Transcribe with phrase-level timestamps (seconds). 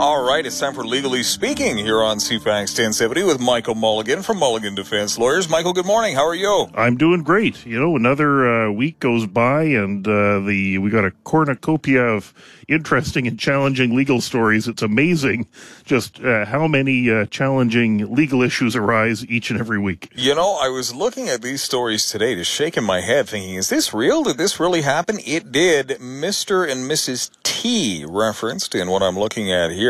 [0.00, 4.38] All right, it's time for Legally Speaking here on CFAX 1070 with Michael Mulligan from
[4.38, 5.48] Mulligan Defense Lawyers.
[5.48, 6.14] Michael, good morning.
[6.14, 6.68] How are you?
[6.76, 7.66] I'm doing great.
[7.66, 12.32] You know, another uh, week goes by, and uh, the we got a cornucopia of
[12.68, 14.68] interesting and challenging legal stories.
[14.68, 15.48] It's amazing
[15.84, 20.12] just uh, how many uh, challenging legal issues arise each and every week.
[20.14, 23.68] You know, I was looking at these stories today, just shaking my head, thinking, "Is
[23.68, 24.22] this real?
[24.22, 25.88] Did this really happen?" It did.
[25.98, 26.70] Mr.
[26.70, 27.30] and Mrs.
[27.42, 29.87] T referenced in what I'm looking at here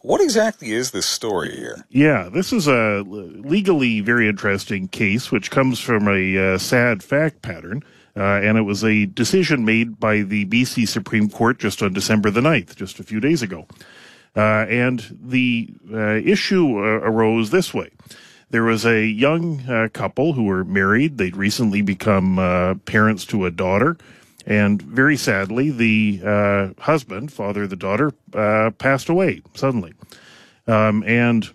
[0.00, 1.84] What exactly is this story here?
[1.90, 7.42] Yeah, this is a legally very interesting case, which comes from a uh, sad fact
[7.42, 7.82] pattern.
[8.16, 12.30] Uh, and it was a decision made by the BC Supreme Court just on December
[12.30, 13.66] the 9th, just a few days ago.
[14.36, 17.90] Uh, and the uh, issue uh, arose this way.
[18.50, 21.18] There was a young uh, couple who were married.
[21.18, 23.96] They'd recently become parents to a daughter.
[24.50, 29.94] And very sadly, the uh, husband, father of the daughter, uh, passed away suddenly.
[30.66, 31.48] Um, and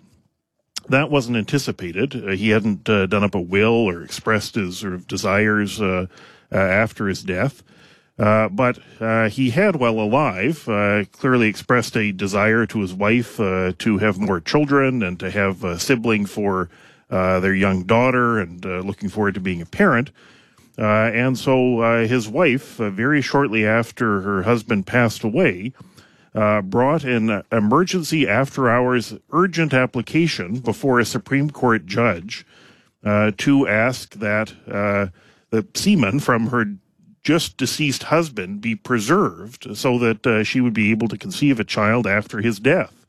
[0.88, 2.16] that wasn't anticipated.
[2.16, 6.06] Uh, he hadn't uh, done up a will or expressed his sort of desires uh,
[6.50, 7.62] uh, after his death.
[8.16, 8.78] but
[9.30, 10.62] he had, while alive,
[11.12, 15.78] clearly expressed a desire to his wife to have more children and to have a
[15.78, 16.70] sibling for
[17.10, 20.10] their young daughter and looking forward to being a parent.
[20.78, 25.72] Uh, and so uh, his wife, uh, very shortly after her husband passed away,
[26.34, 32.44] uh, brought an emergency after hours urgent application before a Supreme Court judge
[33.04, 35.06] uh, to ask that uh,
[35.50, 36.66] the semen from her
[37.22, 42.06] just deceased husband be preserved so that she would be able to conceive a child
[42.06, 43.06] after his death.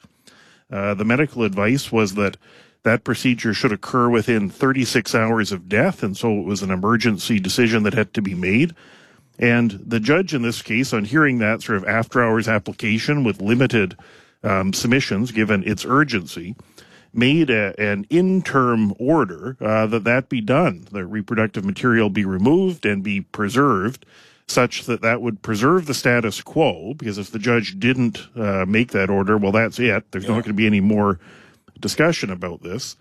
[0.69, 2.37] the medical advice was that
[2.83, 7.39] that procedure should occur within 36 hours of death, and so it was an emergency
[7.39, 8.73] decision that had to be made.
[9.39, 13.41] And the judge in this case, on hearing that sort of after hours application with
[13.41, 13.95] limited
[14.43, 16.55] um, submissions, given its urgency,
[17.13, 22.85] made a, an interim order uh, that that be done, the reproductive material be removed
[22.85, 24.05] and be preserved,
[24.47, 26.93] such that that would preserve the status quo.
[26.93, 30.11] Because if the judge didn't uh, make that order, well, that's it.
[30.11, 30.31] There's yeah.
[30.31, 31.19] not going to be any more
[31.79, 32.95] discussion about this.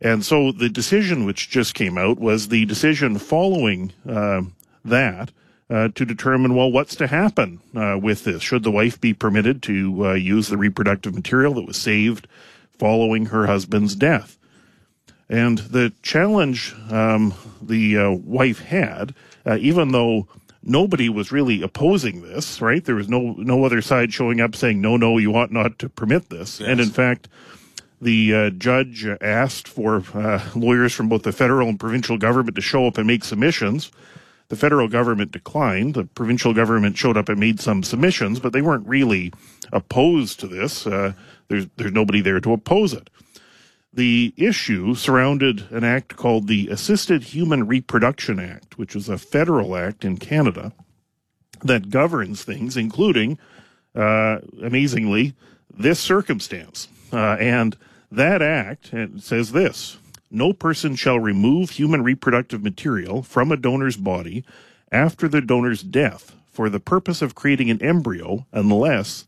[0.00, 4.42] And so the decision which just came out was the decision following uh,
[4.84, 5.30] that
[5.70, 8.42] uh, to determine, well, what's to happen uh, with this?
[8.42, 12.28] Should the wife be permitted to uh, use the reproductive material that was saved
[12.78, 14.36] following her husband's death?
[15.28, 19.14] And the challenge um, the uh, wife had,
[19.46, 20.28] uh, even though
[20.62, 22.84] nobody was really opposing this, right?
[22.84, 25.88] There was no no other side showing up saying, no, no, you ought not to
[25.88, 26.60] permit this.
[26.60, 26.68] Yes.
[26.68, 27.28] And in fact,
[28.04, 32.60] the uh, judge asked for uh, lawyers from both the federal and provincial government to
[32.60, 33.90] show up and make submissions.
[34.48, 35.94] The federal government declined.
[35.94, 39.32] The provincial government showed up and made some submissions, but they weren't really
[39.72, 40.86] opposed to this.
[40.86, 41.14] Uh,
[41.48, 43.08] there's there's nobody there to oppose it.
[43.92, 49.76] The issue surrounded an act called the Assisted Human Reproduction Act, which is a federal
[49.76, 50.72] act in Canada
[51.62, 53.38] that governs things, including,
[53.94, 55.34] uh, amazingly,
[55.72, 56.88] this circumstance.
[57.12, 57.76] Uh, and
[58.16, 59.98] that act says this
[60.30, 64.44] no person shall remove human reproductive material from a donor's body
[64.90, 69.26] after the donor's death for the purpose of creating an embryo unless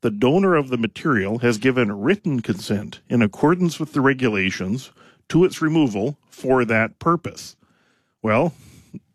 [0.00, 4.90] the donor of the material has given written consent in accordance with the regulations
[5.28, 7.56] to its removal for that purpose.
[8.22, 8.54] Well,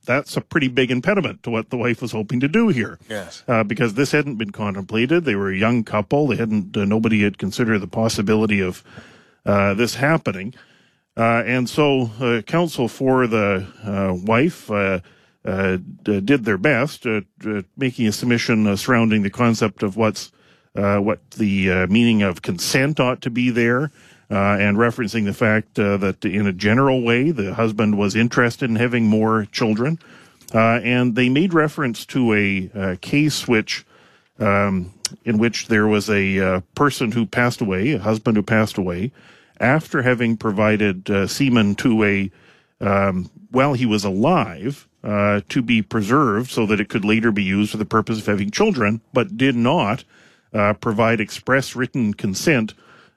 [0.05, 2.99] that's a pretty big impediment to what the wife was hoping to do here.
[3.09, 3.43] Yes.
[3.47, 5.25] Uh, because this hadn't been contemplated.
[5.25, 6.27] They were a young couple.
[6.27, 8.83] They hadn't, uh, nobody had considered the possibility of
[9.45, 10.53] uh, this happening.
[11.17, 14.67] Uh, and so, uh, counsel for the uh, wife
[16.03, 17.05] did their best,
[17.75, 20.31] making a submission surrounding the concept of what's
[20.73, 23.91] what the meaning of consent ought to be there
[24.31, 28.69] uh, and referencing the fact uh, that in a general way, the husband was interested
[28.69, 29.97] in having more children.
[30.53, 33.85] Uh, and they made reference to a, a case which,
[34.39, 34.93] um,
[35.25, 39.11] in which there was a uh, person who passed away, a husband who passed away,
[39.59, 42.31] after having provided uh, semen to a,
[42.81, 47.43] um, while he was alive, uh, to be preserved so that it could later be
[47.43, 50.03] used for the purpose of having children, but did not
[50.81, 52.73] provide express written consent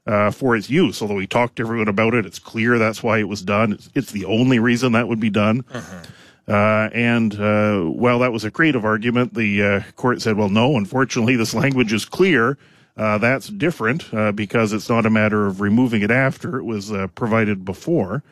[0.06, 1.00] uh, for its use.
[1.00, 3.72] Although he talked to everyone about it, it's clear that's why it was done.
[3.72, 5.64] It's, it's the only reason that would be done.
[5.72, 6.02] Uh-huh.
[6.49, 10.76] Uh, and uh, while that was a creative argument, the uh, court said, well, no,
[10.76, 12.58] unfortunately, this language is clear.
[12.96, 16.93] Uh, that's different uh, because it's not a matter of removing it after it was
[17.14, 18.22] provided before.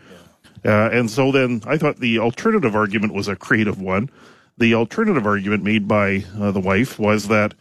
[0.65, 4.11] And so then I thought the alternative argument was a creative one.
[4.59, 7.55] The alternative argument made by the wife was that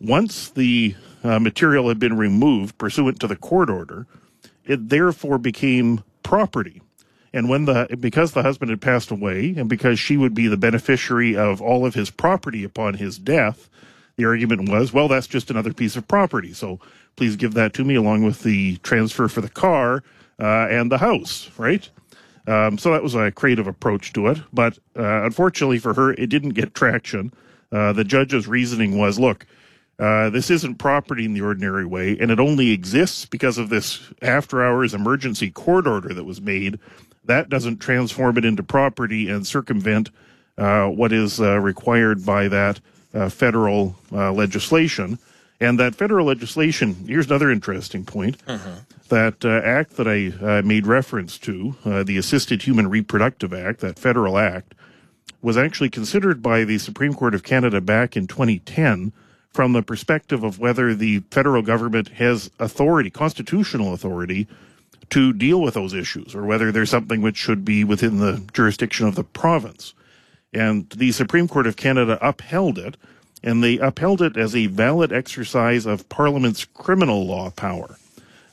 [0.00, 4.06] once the uh, material had been removed pursuant to the court order,
[4.64, 6.82] it therefore became property.
[7.32, 10.56] And when the because the husband had passed away, and because she would be the
[10.56, 13.70] beneficiary of all of his property upon his death,
[14.16, 16.52] the argument was, well, that's just another piece of property.
[16.52, 16.78] So
[17.16, 20.02] please give that to me along with the transfer for the car
[20.38, 21.88] uh, and the house, right?
[22.46, 24.38] Um, so that was a creative approach to it.
[24.52, 27.32] But uh, unfortunately for her, it didn't get traction.
[27.70, 29.46] Uh, the judge's reasoning was, look,
[29.98, 34.00] uh, this isn't property in the ordinary way, and it only exists because of this
[34.20, 36.78] after hours emergency court order that was made.
[37.24, 40.10] That doesn't transform it into property and circumvent
[40.58, 42.80] uh, what is uh, required by that
[43.14, 45.18] uh, federal uh, legislation.
[45.60, 48.44] And that federal legislation, here's another interesting point.
[48.46, 48.78] Mm-hmm.
[49.08, 54.38] That uh, act that I made reference to, the Assisted Human Reproductive Act, that federal
[54.38, 54.74] act,
[55.42, 59.12] was actually considered by the Supreme Court of Canada back in 2010
[59.52, 64.48] from the perspective of whether the federal government has authority, constitutional authority,
[65.10, 69.06] to deal with those issues, or whether there's something which should be within the jurisdiction
[69.06, 69.92] of the province.
[70.54, 72.96] And the Supreme Court of Canada upheld it,
[73.42, 77.96] and they upheld it as a valid exercise of Parliament's criminal law power.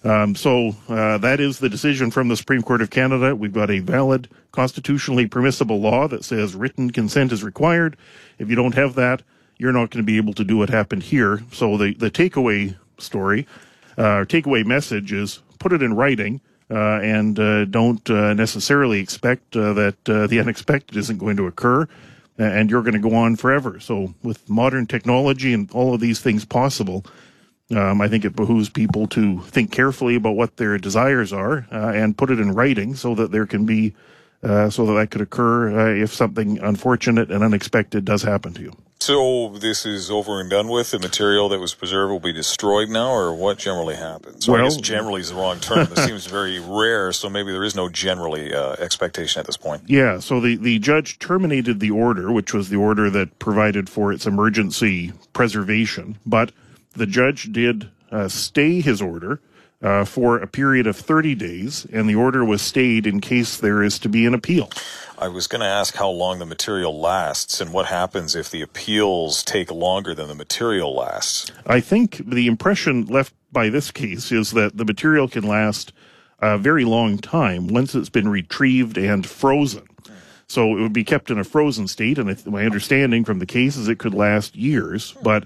[0.04, 3.36] Um, so uh, that is the decision from the Supreme Court of Canada.
[3.36, 7.98] We've got a valid, constitutionally permissible law that says written consent is required.
[8.38, 9.22] If you don't have that,
[9.60, 11.42] you're not going to be able to do what happened here.
[11.52, 13.46] So the, the takeaway story,
[13.98, 16.42] uh, takeaway message is put it in writing
[16.72, 21.46] uh, and uh, don't uh, necessarily expect uh, that uh, the unexpected isn't going to
[21.46, 21.88] occur
[22.38, 23.82] and you're going to go on forever.
[23.82, 27.06] So with modern technology and all of these things possible,
[27.76, 32.18] um, I think it behooves people to think carefully about what their desires are and
[32.18, 33.94] put it in writing so that there can be
[34.42, 38.62] uh, so that that could occur uh, if something unfortunate and unexpected does happen to
[38.62, 38.74] you.
[39.10, 40.92] So this is over and done with.
[40.92, 44.48] The material that was preserved will be destroyed now, or what generally happens?
[44.48, 45.88] well, I guess generally is the wrong term.
[45.88, 49.82] This seems very rare, so maybe there is no generally uh, expectation at this point.
[49.88, 50.20] Yeah.
[50.20, 54.28] So the the judge terminated the order, which was the order that provided for its
[54.28, 56.52] emergency preservation, but
[56.94, 59.42] the judge did uh, stay his order
[59.82, 63.82] uh, for a period of 30 days, and the order was stayed in case there
[63.82, 64.70] is to be an appeal.
[65.22, 68.62] I was going to ask how long the material lasts and what happens if the
[68.62, 71.52] appeals take longer than the material lasts.
[71.68, 75.92] I think the impression left by this case is that the material can last
[76.40, 79.86] a very long time once it's been retrieved and frozen.
[80.48, 83.76] So it would be kept in a frozen state, and my understanding from the case
[83.76, 85.44] is it could last years, but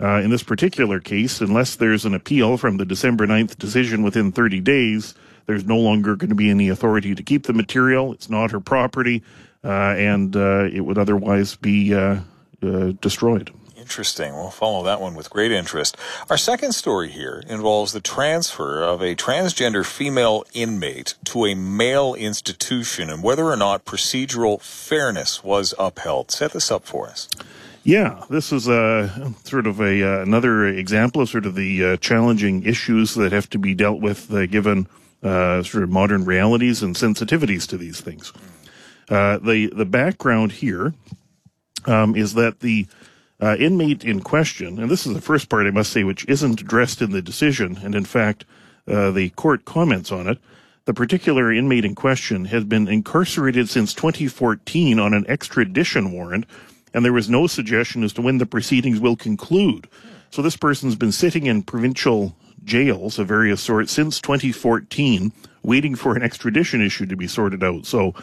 [0.00, 4.32] uh, in this particular case, unless there's an appeal from the December 9th decision within
[4.32, 5.14] 30 days,
[5.46, 8.12] there's no longer going to be any authority to keep the material.
[8.12, 9.22] It's not her property,
[9.62, 12.20] uh, and uh, it would otherwise be uh,
[12.62, 13.50] uh, destroyed.
[13.76, 14.32] Interesting.
[14.32, 15.98] We'll follow that one with great interest.
[16.30, 22.14] Our second story here involves the transfer of a transgender female inmate to a male
[22.14, 26.30] institution and whether or not procedural fairness was upheld.
[26.30, 27.28] Set this up for us.
[27.82, 31.96] Yeah, this is a sort of a uh, another example of sort of the uh,
[31.98, 34.86] challenging issues that have to be dealt with uh, given
[35.24, 38.32] uh, sort of modern realities and sensitivities to these things.
[39.08, 40.94] Uh, the the background here
[41.86, 42.86] um, is that the
[43.40, 46.60] uh, inmate in question, and this is the first part I must say, which isn't
[46.60, 48.44] addressed in the decision, and in fact,
[48.86, 50.38] the court comments on it.
[50.84, 56.44] The particular inmate in question has been incarcerated since 2014 on an extradition warrant
[56.94, 59.88] and there was no suggestion as to when the proceedings will conclude.
[60.30, 66.16] So this person's been sitting in provincial jails of various sorts since 2014, waiting for
[66.16, 67.86] an extradition issue to be sorted out.
[67.86, 68.14] So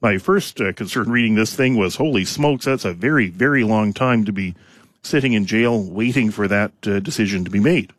[0.00, 3.92] my first uh, concern reading this thing was, holy smokes, that's a very, very long
[3.92, 4.54] time to be
[5.02, 7.92] sitting in jail waiting for that uh, decision to be made.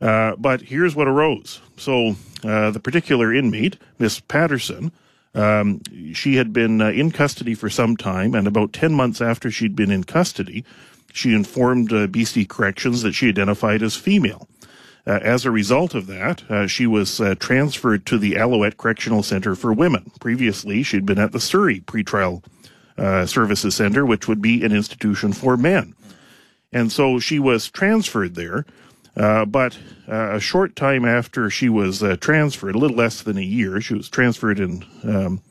[0.00, 1.60] Uh, but here's what arose.
[1.76, 4.92] So uh, the particular inmate, Miss Patterson,
[5.34, 5.82] um,
[6.12, 9.76] she had been uh, in custody for some time, and about 10 months after she'd
[9.76, 10.64] been in custody,
[11.12, 14.48] she informed uh, BC Corrections that she identified as female.
[15.06, 19.22] Uh, as a result of that, uh, she was uh, transferred to the Alouette Correctional
[19.22, 20.12] Center for Women.
[20.20, 22.44] Previously, she'd been at the Surrey Pretrial
[23.26, 25.94] Services Center, which would be an institution for men.
[26.70, 28.66] And so she was transferred there.
[29.16, 29.76] Uh, but
[30.08, 33.80] uh, a short time after she was uh, transferred, a little less than a year,
[33.80, 35.42] she was transferred in um,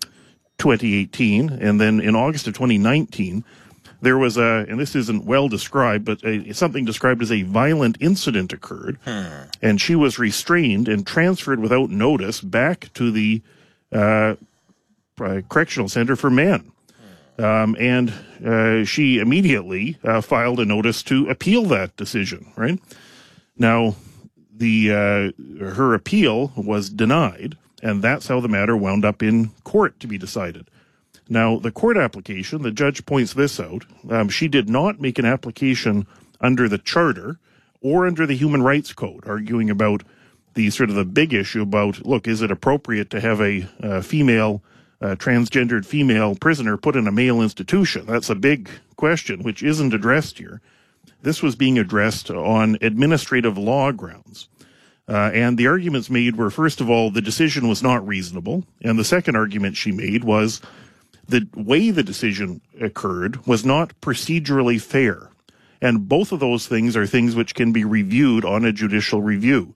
[0.60, 3.44] 2018, and then in August of 2019,
[4.02, 7.98] there was a, and this isn't well described, but a, something described as a violent
[8.00, 9.50] incident occurred, hmm.
[9.62, 13.42] and she was restrained and transferred without notice back to the
[13.92, 14.36] uh,
[15.50, 16.72] correctional center for men.
[17.38, 18.14] Um, and
[18.46, 22.80] uh, she immediately uh, filed a notice to appeal that decision, right?
[23.58, 23.96] Now,
[24.54, 30.00] the uh, her appeal was denied, and that's how the matter wound up in court
[30.02, 30.68] to be decided.
[31.30, 33.86] Now, the court application, the judge points this out.
[34.10, 36.08] Um, she did not make an application
[36.42, 37.40] under the charter
[37.82, 40.04] or under the Human Rights Code, arguing about
[40.56, 43.62] the sort of the big issue about look, is it appropriate to have a
[44.02, 44.62] female,
[45.02, 48.06] transgendered female prisoner put in a male institution?
[48.08, 50.62] That's a big question, which isn't addressed here.
[51.22, 54.50] This was being addressed on administrative law grounds.
[55.08, 58.64] Uh, and the arguments made were, first of all, the decision was not reasonable.
[58.82, 60.62] And the second argument she made was
[61.30, 65.30] the way the decision occurred was not procedurally fair.
[65.82, 69.74] And both of those things are things which can be reviewed on a judicial review.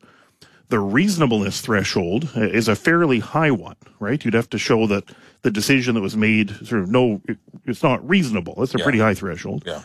[0.69, 4.23] The reasonableness threshold uh, is a fairly high one, right?
[4.23, 5.05] You'd have to show that
[5.43, 7.21] the decision that was made sort of no,
[7.65, 8.61] it's not reasonable.
[8.63, 8.83] It's a yeah.
[8.83, 9.63] pretty high threshold.
[9.65, 9.81] Yeah.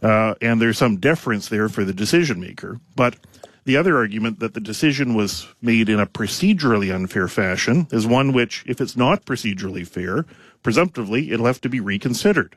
[0.00, 2.78] Uh, and there's some deference there for the decision maker.
[2.94, 3.16] But
[3.64, 8.32] the other argument that the decision was made in a procedurally unfair fashion is one
[8.32, 10.24] which, if it's not procedurally fair,
[10.62, 12.56] presumptively it'll have to be reconsidered.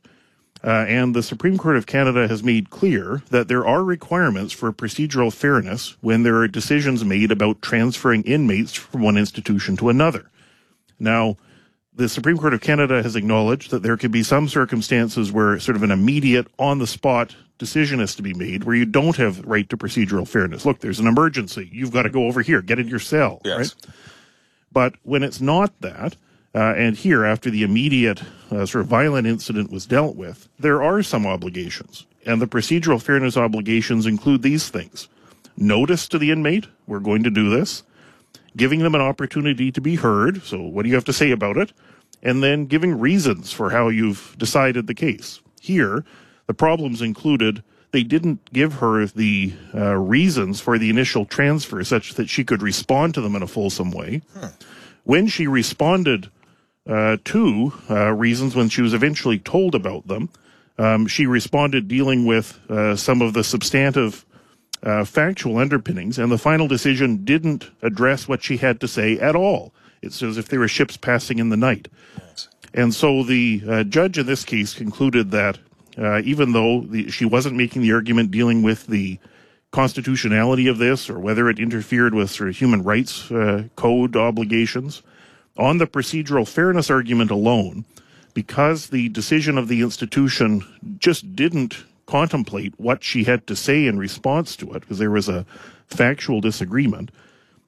[0.63, 4.71] Uh, and the Supreme Court of Canada has made clear that there are requirements for
[4.71, 10.29] procedural fairness when there are decisions made about transferring inmates from one institution to another.
[10.99, 11.37] Now,
[11.93, 15.75] the Supreme Court of Canada has acknowledged that there could be some circumstances where sort
[15.75, 19.43] of an immediate, on the spot decision has to be made where you don't have
[19.45, 20.65] right to procedural fairness.
[20.65, 21.69] Look, there's an emergency.
[21.71, 23.57] You've got to go over here, get in your cell, yes.
[23.57, 23.95] right?
[24.71, 26.15] But when it's not that,
[26.53, 30.83] uh, and here, after the immediate uh, sort of violent incident was dealt with, there
[30.83, 32.05] are some obligations.
[32.25, 35.07] And the procedural fairness obligations include these things
[35.57, 37.83] notice to the inmate, we're going to do this
[38.55, 40.43] giving them an opportunity to be heard.
[40.43, 41.73] So, what do you have to say about it?
[42.23, 45.41] And then giving reasons for how you've decided the case.
[45.59, 46.05] Here,
[46.47, 52.13] the problems included they didn't give her the uh, reasons for the initial transfer such
[52.13, 54.21] that she could respond to them in a fulsome way.
[54.33, 54.49] Huh.
[55.03, 56.29] When she responded
[56.87, 60.29] uh, to uh, reasons, when she was eventually told about them,
[60.77, 64.25] um, she responded dealing with uh, some of the substantive
[64.83, 69.35] uh, factual underpinnings, and the final decision didn't address what she had to say at
[69.35, 69.73] all.
[70.01, 71.87] It's as if there were ships passing in the night.
[72.73, 75.59] And so the uh, judge in this case concluded that
[75.97, 79.19] uh, even though the, she wasn't making the argument dealing with the
[79.71, 85.03] constitutionality of this or whether it interfered with sort of human rights uh, code obligations,
[85.57, 87.85] on the procedural fairness argument alone,
[88.33, 90.63] because the decision of the institution
[90.97, 95.29] just didn't contemplate what she had to say in response to it, because there was
[95.29, 95.45] a
[95.87, 97.11] factual disagreement,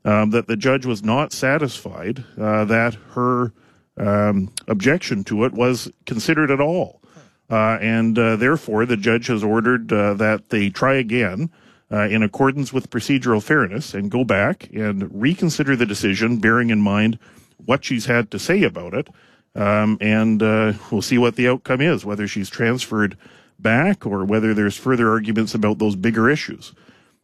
[0.06, 3.54] um, that the judge was not satisfied uh, that her
[3.98, 7.02] um, objection to it was considered at all.
[7.50, 11.50] Uh, and uh, therefore, the judge has ordered uh, that they try again
[11.92, 16.82] uh, in accordance with procedural fairness and go back and reconsider the decision, bearing in
[16.82, 17.20] mind
[17.65, 19.08] what she's had to say about it.
[19.55, 23.17] Um, and uh, we'll see what the outcome is, whether she's transferred
[23.60, 26.74] back or whether there's further arguments about those bigger issues.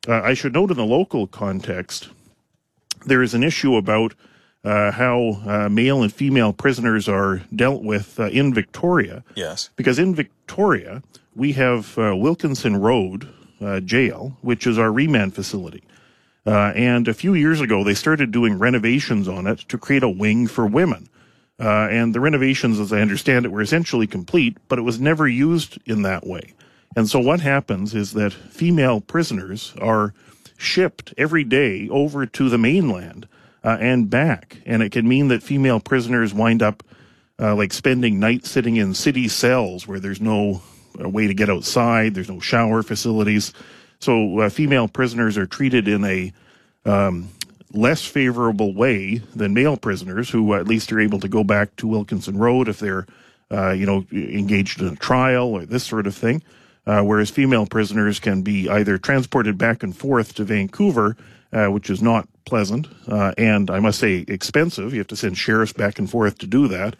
[0.07, 2.09] Uh, I should note in the local context,
[3.05, 4.13] there is an issue about
[4.63, 9.23] uh, how uh, male and female prisoners are dealt with uh, in Victoria.
[9.35, 9.69] Yes.
[9.75, 11.01] Because in Victoria,
[11.35, 13.27] we have uh, Wilkinson Road
[13.61, 15.83] uh, Jail, which is our remand facility.
[16.45, 20.47] And a few years ago, they started doing renovations on it to create a wing
[20.47, 21.09] for women.
[21.59, 25.27] Uh, and the renovations, as I understand it, were essentially complete, but it was never
[25.27, 26.53] used in that way.
[26.95, 30.13] And so what happens is that female prisoners are
[30.57, 33.27] shipped every day over to the mainland
[33.63, 34.61] uh, and back.
[34.65, 36.83] And it can mean that female prisoners wind up
[37.39, 40.61] uh, like spending nights sitting in city cells where there's no
[41.01, 43.53] uh, way to get outside, there's no shower facilities.
[43.99, 46.31] So uh, female prisoners are treated in a
[46.85, 47.29] um,
[47.73, 51.87] less favorable way than male prisoners who at least are able to go back to
[51.87, 53.05] Wilkinson Road if they're,
[53.51, 56.41] uh, you know, engaged in a trial or this sort of thing.
[56.87, 61.17] Uh, whereas female prisoners can be either transported back and forth to Vancouver,
[61.51, 64.93] uh, which is not pleasant, uh, and I must say expensive.
[64.93, 66.95] You have to send sheriffs back and forth to do that.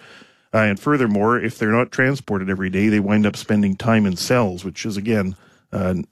[0.54, 4.16] Uh, and furthermore, if they're not transported every day, they wind up spending time in
[4.16, 5.36] cells, which is again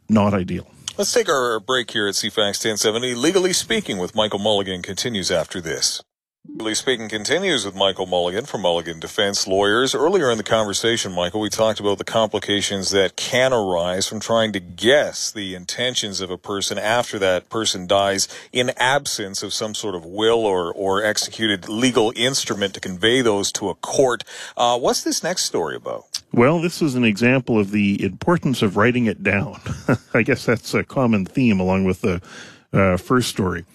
[0.10, 0.68] not ideal.
[0.98, 3.14] Let's take our break here at CFAX 1070.
[3.14, 6.02] Legally Speaking with Michael Mulligan continues after this.
[6.48, 9.94] Legally Speaking continues with Michael Mulligan from Mulligan Defense Lawyers.
[9.94, 14.52] Earlier in the conversation, Michael, we talked about the complications that can arise from trying
[14.54, 19.76] to guess the intentions of a person after that person dies in absence of some
[19.76, 24.24] sort of will or, or executed legal instrument to convey those to a court.
[24.58, 26.17] Uh, what's this next story about?
[26.34, 29.60] Well, this is an example of the importance of writing it down.
[30.14, 32.22] I guess that's a common theme along with the
[32.74, 33.66] uh, first story.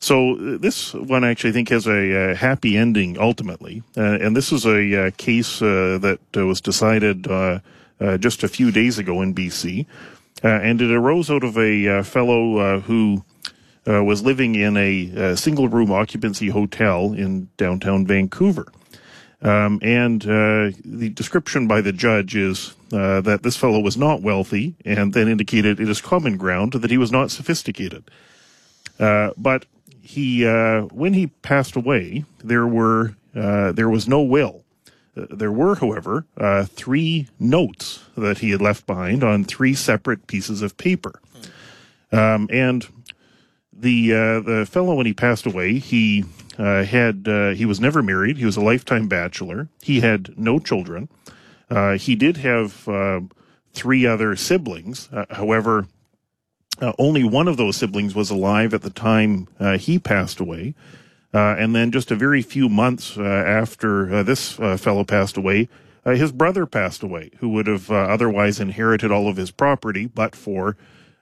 [0.00, 4.36] So uh, this one actually I think has a, a happy ending ultimately, uh, and
[4.36, 7.26] this is a uh, case uh, that uh, was decided
[8.20, 9.86] just a few days ago in BC,
[10.42, 13.24] and it arose out of a fellow who
[13.86, 18.70] was living in a, single room occupancy hotel in downtown Vancouver.
[19.40, 24.20] Um, and uh, the description by the judge is uh, that this fellow was not
[24.20, 28.10] wealthy, and then indicated it is common ground that he was not sophisticated.
[28.98, 29.66] Uh, but
[30.02, 34.64] he, uh, when he passed away, there were uh, there was no will.
[35.16, 36.24] Uh, there were, however,
[36.64, 41.20] three notes that he had left behind on three separate pieces of paper,
[42.10, 42.88] um, and
[43.72, 46.24] the the fellow when he passed away, he
[46.58, 48.36] uh, had uh, he was never married.
[48.36, 49.68] He was a lifetime bachelor.
[49.80, 51.08] He had no children.
[51.70, 53.20] Uh, he did have uh,
[53.72, 55.08] three other siblings.
[55.12, 55.86] Uh, however,
[56.98, 59.48] only one of those siblings was alive at the time
[59.78, 60.74] he passed away.
[61.32, 65.68] and then, just a very few months after this fellow passed away,
[66.04, 70.76] his brother passed away, who would have otherwise inherited all of his property, but for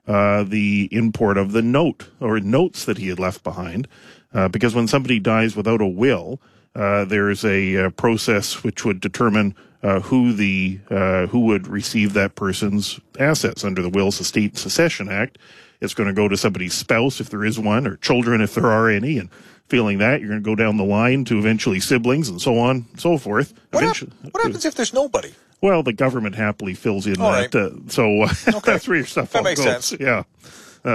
[0.06, 3.88] the import of the note or notes that he had left behind.
[4.32, 6.40] Uh, because when somebody dies without a will,
[6.74, 12.12] uh, there's a, uh, process which would determine uh, who the uh, who would receive
[12.12, 15.38] that person's assets under the Wills, Estate, and Succession Act.
[15.80, 18.66] It's going to go to somebody's spouse if there is one, or children if there
[18.66, 19.30] are any, and
[19.68, 22.86] feeling that you're going to go down the line to eventually siblings and so on
[22.90, 23.52] and so forth.
[23.70, 25.32] What, hap- what happens if there's nobody?
[25.66, 27.52] Well, the government happily fills in All that.
[27.52, 27.54] Right.
[27.54, 28.60] Uh, so okay.
[28.64, 29.86] that's where your stuff that makes goes.
[29.86, 30.00] sense.
[30.00, 30.22] Yeah,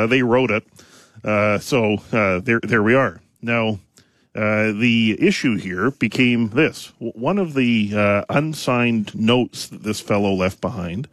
[0.07, 0.63] they wrote it.
[1.61, 3.21] so there, there we are.
[3.41, 3.79] Now,
[4.33, 6.93] uh, the issue here became this.
[6.99, 11.09] One of the uh, unsigned notes that this fellow left behind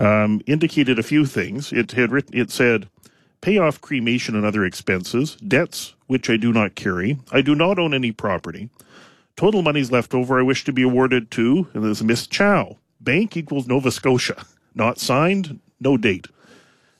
[0.00, 1.72] um, indicated a few things.
[1.72, 2.88] It had written, it said,
[3.40, 7.18] pay off cremation and other expenses, debts which I do not carry.
[7.30, 8.68] I do not own any property.
[9.36, 12.78] Total monies left over I wish to be awarded to, and there's Miss Chow.
[13.06, 14.44] Bank equals Nova Scotia.
[14.74, 16.26] Not signed, no date.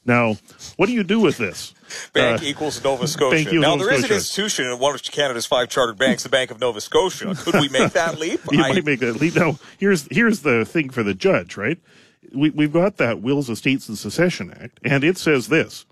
[0.06, 0.36] Now,
[0.76, 1.74] what do you do with this?
[2.12, 3.44] Bank uh, equals Nova Scotia.
[3.44, 4.12] Bank now, Nova there is Scotia.
[4.12, 7.34] an institution in one of Canada's five chartered banks, the Bank of Nova Scotia.
[7.34, 8.40] Could we make that leap?
[8.52, 8.72] you I...
[8.72, 9.34] might make that leap.
[9.34, 11.78] Now, here's here's the thing for the judge, right?
[12.32, 15.84] We, we've got that Wills, Estates, and Succession Act, and it says this.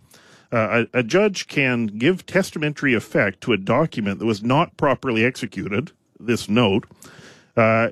[0.53, 5.25] Uh, a, a, judge can give testamentary effect to a document that was not properly
[5.25, 6.85] executed, this note,
[7.57, 7.91] uh,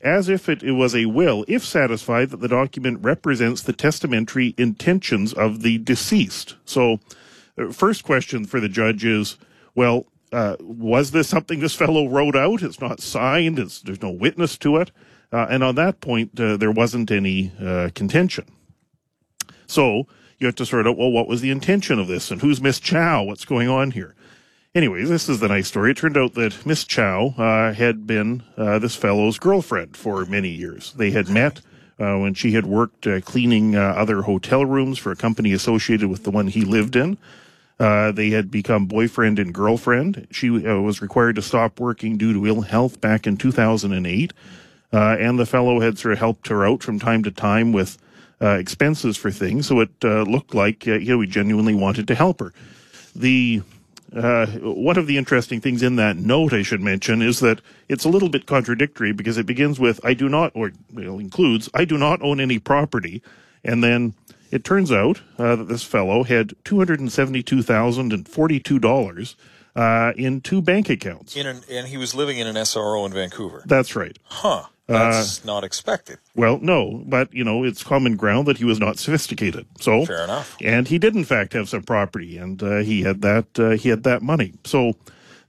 [0.00, 4.54] as if it, it, was a will, if satisfied that the document represents the testamentary
[4.56, 6.56] intentions of the deceased.
[6.64, 7.00] So,
[7.58, 9.36] uh, first question for the judge is,
[9.74, 12.62] well, uh, was this something this fellow wrote out?
[12.62, 13.58] It's not signed.
[13.58, 14.90] It's, there's no witness to it.
[15.32, 18.46] Uh, and on that point, uh, there wasn't any uh, contention.
[19.66, 20.06] So
[20.38, 22.30] you have to sort out, well, what was the intention of this?
[22.30, 23.24] And who's Miss Chow?
[23.24, 24.14] What's going on here?
[24.78, 25.90] Anyways, this is the nice story.
[25.90, 30.50] It turned out that Miss Chow uh, had been uh, this fellow's girlfriend for many
[30.50, 30.92] years.
[30.92, 31.62] They had met
[31.98, 36.08] uh, when she had worked uh, cleaning uh, other hotel rooms for a company associated
[36.08, 37.18] with the one he lived in.
[37.80, 40.28] Uh, they had become boyfriend and girlfriend.
[40.30, 44.32] She was required to stop working due to ill health back in 2008.
[44.92, 47.98] and the fellow had sort of helped her out from time to time with
[48.40, 49.66] expenses for things.
[49.66, 52.52] So it looked like, you know, he genuinely wanted to help her.
[53.16, 53.62] The
[54.14, 58.04] uh, one of the interesting things in that note, I should mention, is that it's
[58.04, 61.84] a little bit contradictory because it begins with, I do not, or well, includes, I
[61.84, 63.22] do not own any property.
[63.62, 64.14] And then
[64.50, 69.34] it turns out uh, that this fellow had $272,042
[69.76, 71.36] uh, in two bank accounts.
[71.36, 73.62] In an, and he was living in an SRO in Vancouver.
[73.66, 74.18] That's right.
[74.24, 74.64] Huh.
[74.88, 76.18] That's uh, not expected.
[76.34, 79.66] Well, no, but you know, it's common ground that he was not sophisticated.
[79.80, 80.56] So fair enough.
[80.62, 83.58] And he did, in fact, have some property, and uh, he had that.
[83.58, 84.54] Uh, he had that money.
[84.64, 84.94] So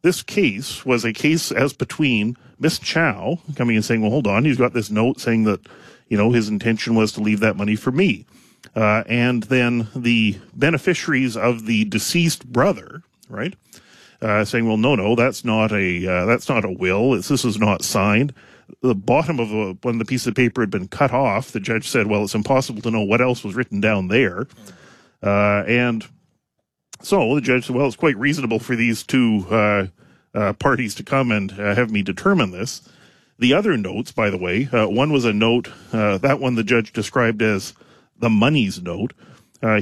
[0.01, 4.43] this case was a case as between Miss Chow coming and saying, "Well, hold on,
[4.43, 5.61] he's got this note saying that,
[6.09, 8.25] you know, his intention was to leave that money for me,"
[8.75, 13.55] uh, and then the beneficiaries of the deceased brother, right?
[14.21, 17.13] Uh, saying, "Well, no, no, that's not a uh, that's not a will.
[17.13, 18.33] It's, this is not signed."
[18.81, 21.87] The bottom of a, when the piece of paper had been cut off, the judge
[21.87, 24.47] said, "Well, it's impossible to know what else was written down there,"
[25.23, 26.05] uh, and
[27.01, 29.87] so the judge said, "Well, it's quite reasonable for these two uh,
[30.33, 32.81] uh, parties to come and uh, have me determine this."
[33.37, 36.63] The other notes, by the way, uh, one was a note uh, that one the
[36.63, 37.73] judge described as
[38.17, 39.13] the money's note.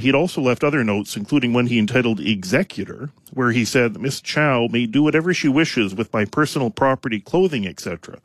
[0.00, 4.68] he'd also left other notes, including one he entitled "Executor," where he said, "Miss Chow
[4.70, 8.18] may do whatever she wishes with my personal property, clothing, etc."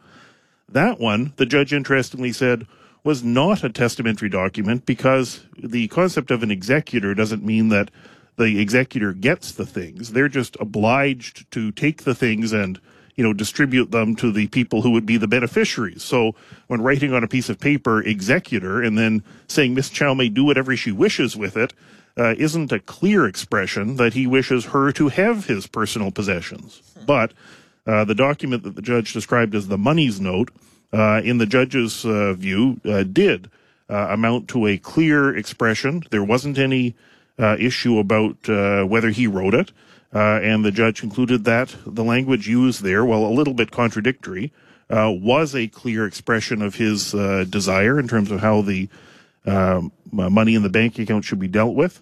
[0.74, 2.68] That one, the judge interestingly said,
[3.04, 7.92] was not a testamentary document because the concept of an executor doesn't mean that
[8.38, 10.14] the executor gets the things.
[10.14, 12.80] They're just obliged to take the things and
[13.16, 16.02] you know, distribute them to the people who would be the beneficiaries.
[16.02, 16.34] So
[16.66, 20.44] when writing on a piece of paper, executor, and then saying Miss Chow may do
[20.44, 21.74] whatever she wishes with it,
[22.18, 26.82] uh, not a clear expression that he wishes her to have his personal possessions.
[27.06, 27.34] But
[27.86, 30.52] uh, the document that the judge described as the money's note,
[30.92, 33.50] uh, in the judge's uh, view, uh, did
[33.90, 36.04] uh, amount to a clear expression.
[36.12, 36.96] There wasn't any
[37.40, 39.72] issue about whether he wrote it.
[40.14, 44.52] Uh, and the judge concluded that the language used there, while a little bit contradictory,
[44.90, 48.88] uh, was a clear expression of his uh, desire in terms of how the
[49.46, 52.02] um, money in the bank account should be dealt with.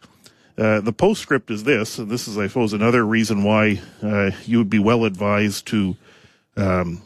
[0.62, 4.60] Uh, the postscript is this, and this is, I suppose, another reason why uh, you
[4.60, 5.98] would be well advised to
[6.56, 7.02] um,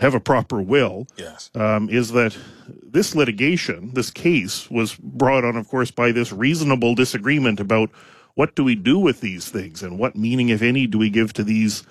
[0.00, 1.06] have a proper will.
[1.16, 1.50] Yes.
[1.54, 2.36] Um, is that
[2.82, 7.88] this litigation, this case, was brought on, of course, by this reasonable disagreement about
[8.34, 11.32] what do we do with these things and what meaning, if any, do we give
[11.32, 11.84] to these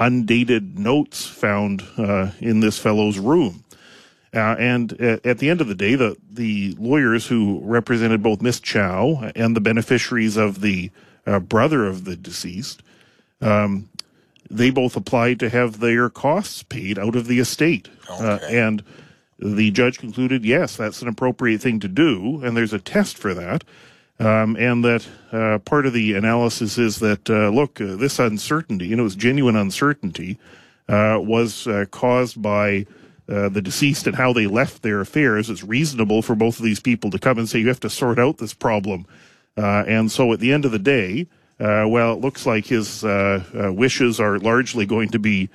[0.00, 3.61] undated notes found uh, in this fellow's room?
[4.34, 8.40] Uh, and at, at, the end of the day, the, the lawyers who represented both
[8.40, 10.90] Miss Chow and the beneficiaries of the
[11.26, 12.82] uh, brother of the deceased,
[13.42, 13.90] um,
[14.50, 17.88] they both applied to have their costs paid out of the estate.
[18.08, 18.82] Uh, and
[19.38, 23.34] the judge concluded, yes, that's an appropriate thing to do, and there's a test for
[23.34, 23.64] that.
[24.18, 28.86] Um, and that uh, part of the analysis is that uh, look, uh, this uncertainty,
[28.86, 30.38] you know, it was genuine uncertainty,
[30.88, 32.86] uh, was uh, caused by
[33.32, 35.48] uh, the deceased and how they left their affairs.
[35.48, 38.18] It's reasonable for both of these people to come and say you have to sort
[38.18, 39.06] out this problem.
[39.56, 41.26] and so, at the end of the day,
[41.58, 43.02] well, it looks like his
[43.54, 45.48] wishes are largely going to be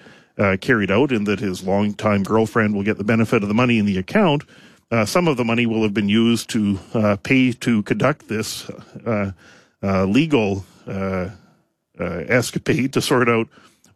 [0.60, 3.86] carried out, in that his longtime girlfriend will get the benefit of the money in
[3.86, 4.44] the account.
[4.90, 8.70] Uh, some of the money will have been used to uh, pay to conduct this
[9.06, 9.32] uh,
[9.84, 11.30] uh legal uh,
[12.00, 13.48] uh, escapade to sort out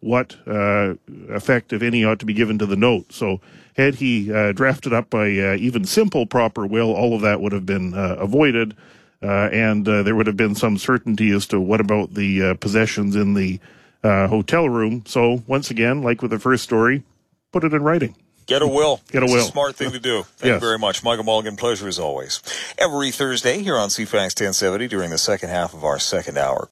[0.02, 0.96] what uh,
[1.30, 3.14] effect, if any, ought to be given to the note.
[3.14, 3.40] So,
[3.78, 7.54] had he uh, drafted up a uh, even simple proper will, all of that would
[7.54, 8.76] have been avoided,
[9.22, 13.60] and there would have been some certainty as to what about the possessions in the
[14.04, 15.04] hotel room.
[15.06, 17.04] So, once again, like with the first story,
[17.52, 18.16] put it in writing.
[18.52, 19.00] Get a will.
[19.12, 19.48] Get a will.
[19.48, 20.24] A smart thing to do.
[20.24, 20.56] Thank yes.
[20.56, 21.04] you very much.
[21.06, 22.42] Michael Mulligan, pleasure as always.
[22.78, 26.70] Every Thursday here on CFAX 1070 during the second half of our second hour.